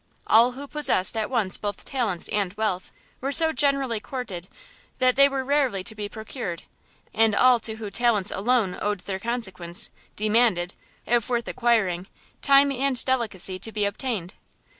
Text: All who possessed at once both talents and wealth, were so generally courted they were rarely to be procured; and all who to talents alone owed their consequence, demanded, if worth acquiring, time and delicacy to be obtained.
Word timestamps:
All 0.25 0.53
who 0.53 0.65
possessed 0.67 1.15
at 1.15 1.29
once 1.29 1.57
both 1.59 1.85
talents 1.85 2.27
and 2.29 2.53
wealth, 2.55 2.91
were 3.19 3.31
so 3.31 3.53
generally 3.53 3.99
courted 3.99 4.47
they 4.97 5.29
were 5.29 5.43
rarely 5.45 5.83
to 5.83 5.93
be 5.93 6.09
procured; 6.09 6.63
and 7.13 7.35
all 7.35 7.59
who 7.63 7.75
to 7.77 7.91
talents 7.91 8.31
alone 8.31 8.79
owed 8.81 9.01
their 9.01 9.19
consequence, 9.19 9.91
demanded, 10.15 10.73
if 11.05 11.29
worth 11.29 11.47
acquiring, 11.47 12.07
time 12.41 12.71
and 12.71 13.05
delicacy 13.05 13.59
to 13.59 13.71
be 13.71 13.85
obtained. 13.85 14.33